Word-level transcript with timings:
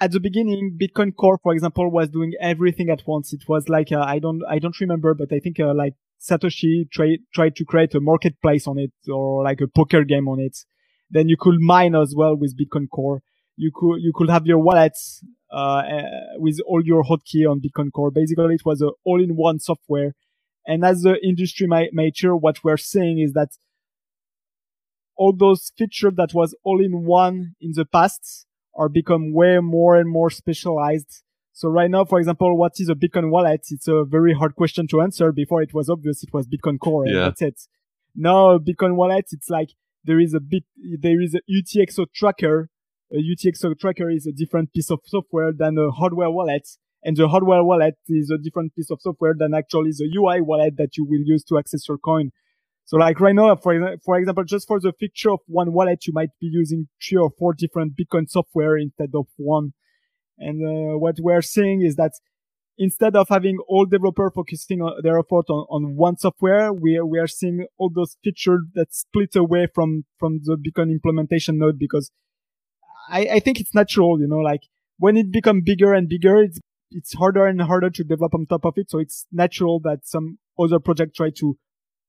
at 0.00 0.12
the 0.12 0.20
beginning, 0.20 0.78
Bitcoin 0.80 1.14
Core, 1.14 1.38
for 1.42 1.52
example, 1.52 1.90
was 1.90 2.08
doing 2.08 2.32
everything 2.40 2.88
at 2.88 3.02
once. 3.06 3.32
It 3.32 3.42
was 3.48 3.68
like, 3.68 3.92
uh, 3.92 4.00
I 4.00 4.18
don't, 4.18 4.40
I 4.48 4.58
don't 4.58 4.78
remember, 4.80 5.14
but 5.14 5.32
I 5.32 5.38
think, 5.38 5.60
uh, 5.60 5.74
like 5.74 5.94
Satoshi 6.20 6.90
tried, 6.90 7.18
tried 7.34 7.56
to 7.56 7.64
create 7.64 7.94
a 7.94 8.00
marketplace 8.00 8.66
on 8.66 8.78
it 8.78 8.92
or 9.10 9.44
like 9.44 9.60
a 9.60 9.68
poker 9.68 10.04
game 10.04 10.28
on 10.28 10.40
it. 10.40 10.56
Then 11.10 11.28
you 11.28 11.36
could 11.38 11.60
mine 11.60 11.94
as 11.94 12.14
well 12.16 12.34
with 12.34 12.56
Bitcoin 12.58 12.88
Core. 12.88 13.22
You 13.56 13.70
could, 13.74 13.96
you 13.96 14.12
could 14.14 14.30
have 14.30 14.46
your 14.46 14.58
wallets, 14.58 15.22
uh, 15.52 15.82
with 16.36 16.58
all 16.66 16.82
your 16.84 17.02
hotkey 17.02 17.50
on 17.50 17.60
Bitcoin 17.60 17.92
Core. 17.92 18.10
Basically, 18.10 18.54
it 18.54 18.64
was 18.64 18.80
a 18.80 18.90
all-in-one 19.04 19.58
software. 19.58 20.14
And 20.66 20.84
as 20.84 21.02
the 21.02 21.16
industry 21.22 21.66
mature, 21.66 22.36
what 22.36 22.62
we're 22.62 22.76
seeing 22.76 23.18
is 23.18 23.32
that 23.32 23.48
all 25.16 25.34
those 25.36 25.72
features 25.76 26.14
that 26.16 26.32
was 26.32 26.54
all 26.64 26.82
in 26.82 27.04
one 27.04 27.54
in 27.60 27.72
the 27.74 27.84
past 27.84 28.46
are 28.76 28.88
become 28.88 29.32
way 29.32 29.58
more 29.60 29.96
and 29.96 30.08
more 30.08 30.30
specialized. 30.30 31.22
So 31.52 31.68
right 31.68 31.90
now, 31.90 32.04
for 32.04 32.18
example, 32.18 32.56
what 32.56 32.72
is 32.78 32.88
a 32.88 32.94
Bitcoin 32.94 33.30
wallet? 33.30 33.62
It's 33.68 33.88
a 33.88 34.04
very 34.04 34.32
hard 34.34 34.54
question 34.54 34.86
to 34.88 35.00
answer. 35.00 35.32
Before 35.32 35.62
it 35.62 35.74
was 35.74 35.88
obvious, 35.88 36.22
it 36.22 36.32
was 36.32 36.46
Bitcoin 36.46 36.78
Core, 36.78 37.04
and 37.04 37.14
yeah. 37.14 37.24
that's 37.24 37.42
it. 37.42 37.60
Now 38.14 38.58
Bitcoin 38.58 38.96
wallet, 38.96 39.26
it's 39.30 39.50
like 39.50 39.70
there 40.04 40.20
is 40.20 40.34
a 40.34 40.40
bit, 40.40 40.64
there 40.76 41.20
is 41.20 41.34
a 41.34 41.40
UTXO 41.50 42.06
tracker. 42.14 42.70
A 43.12 43.16
UTXO 43.16 43.78
tracker 43.78 44.10
is 44.10 44.26
a 44.26 44.32
different 44.32 44.72
piece 44.72 44.90
of 44.90 45.00
software 45.04 45.52
than 45.52 45.76
a 45.78 45.90
hardware 45.90 46.30
wallet. 46.30 46.66
And 47.02 47.16
the 47.16 47.28
hardware 47.28 47.64
wallet 47.64 47.94
is 48.08 48.30
a 48.30 48.38
different 48.38 48.74
piece 48.74 48.90
of 48.90 49.00
software 49.00 49.34
than 49.36 49.54
actually 49.54 49.90
the 49.90 50.08
UI 50.16 50.40
wallet 50.40 50.76
that 50.76 50.96
you 50.96 51.04
will 51.04 51.22
use 51.24 51.42
to 51.44 51.58
access 51.58 51.88
your 51.88 51.98
coin. 51.98 52.30
So 52.90 52.96
like 52.96 53.20
right 53.20 53.36
now, 53.36 53.54
for, 53.54 53.96
for 54.04 54.18
example, 54.18 54.42
just 54.42 54.66
for 54.66 54.80
the 54.80 54.92
feature 54.98 55.30
of 55.30 55.38
one 55.46 55.72
wallet, 55.72 56.08
you 56.08 56.12
might 56.12 56.30
be 56.40 56.48
using 56.50 56.88
three 57.00 57.18
or 57.18 57.30
four 57.38 57.54
different 57.54 57.92
Bitcoin 57.96 58.28
software 58.28 58.76
instead 58.76 59.10
of 59.14 59.26
one. 59.36 59.74
And 60.38 60.60
uh, 60.66 60.98
what 60.98 61.14
we're 61.20 61.40
seeing 61.40 61.82
is 61.82 61.94
that 61.94 62.10
instead 62.78 63.14
of 63.14 63.28
having 63.28 63.58
all 63.68 63.86
developers 63.86 64.32
focusing 64.34 64.80
on 64.80 65.02
their 65.04 65.20
effort 65.20 65.44
on, 65.48 65.66
on 65.70 65.94
one 65.94 66.16
software, 66.16 66.72
we 66.72 66.96
are, 66.96 67.06
we 67.06 67.20
are 67.20 67.28
seeing 67.28 67.64
all 67.78 67.92
those 67.94 68.16
features 68.24 68.62
that 68.74 68.92
split 68.92 69.36
away 69.36 69.68
from, 69.72 70.04
from 70.18 70.40
the 70.42 70.56
Bitcoin 70.56 70.90
implementation 70.90 71.60
node 71.60 71.78
because 71.78 72.10
I, 73.08 73.20
I 73.34 73.38
think 73.38 73.60
it's 73.60 73.72
natural, 73.72 74.20
you 74.20 74.26
know, 74.26 74.38
like 74.38 74.62
when 74.98 75.16
it 75.16 75.30
becomes 75.30 75.62
bigger 75.64 75.94
and 75.94 76.08
bigger, 76.08 76.42
it's, 76.42 76.58
it's 76.90 77.14
harder 77.14 77.46
and 77.46 77.62
harder 77.62 77.90
to 77.90 78.02
develop 78.02 78.34
on 78.34 78.46
top 78.46 78.64
of 78.64 78.74
it. 78.78 78.90
So 78.90 78.98
it's 78.98 79.26
natural 79.30 79.78
that 79.84 80.08
some 80.08 80.38
other 80.58 80.80
project 80.80 81.14
try 81.14 81.30
to, 81.36 81.56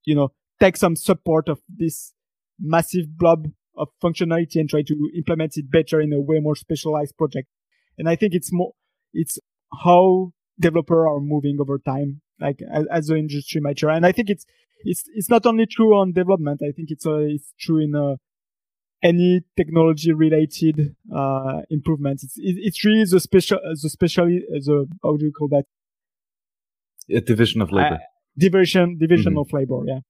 you 0.04 0.16
know, 0.16 0.32
take 0.62 0.76
some 0.76 0.96
support 0.96 1.48
of 1.48 1.58
this 1.68 2.14
massive 2.60 3.06
blob 3.20 3.46
of 3.76 3.88
functionality 4.04 4.56
and 4.56 4.68
try 4.68 4.82
to 4.82 4.94
implement 5.16 5.52
it 5.56 5.70
better 5.70 6.00
in 6.00 6.12
a 6.12 6.20
way 6.20 6.38
more 6.40 6.54
specialized 6.54 7.16
project. 7.16 7.48
And 7.98 8.08
I 8.08 8.16
think 8.16 8.32
it's 8.34 8.50
more, 8.52 8.72
it's 9.12 9.38
how 9.84 10.32
developers 10.60 11.06
are 11.10 11.20
moving 11.20 11.58
over 11.60 11.78
time, 11.78 12.20
like 12.40 12.60
as, 12.72 12.84
as 12.90 13.06
the 13.08 13.16
industry 13.16 13.60
mature. 13.60 13.90
And 13.90 14.06
I 14.06 14.12
think 14.12 14.28
it's, 14.30 14.44
it's, 14.84 15.02
it's 15.14 15.30
not 15.30 15.46
only 15.46 15.66
true 15.66 15.92
on 16.00 16.12
development. 16.12 16.60
I 16.62 16.72
think 16.76 16.88
it's, 16.90 17.06
uh, 17.06 17.26
it's 17.36 17.52
true 17.58 17.82
in, 17.82 17.94
uh, 17.94 18.16
any 19.02 19.40
technology 19.56 20.12
related, 20.12 20.94
uh, 21.14 21.62
improvements. 21.70 22.22
It's, 22.22 22.34
it's 22.36 22.84
really 22.84 23.04
the 23.04 23.18
special, 23.18 23.58
the 23.82 23.90
specially, 23.90 24.44
the, 24.48 24.86
how 25.02 25.16
do 25.16 25.24
you 25.24 25.32
call 25.32 25.48
that? 25.48 25.64
A 27.10 27.20
division 27.20 27.60
of 27.62 27.72
labor. 27.72 27.98
division, 28.38 28.96
division 28.98 29.32
mm-hmm. 29.32 29.40
of 29.40 29.52
labor. 29.52 29.80
Yeah. 29.86 30.00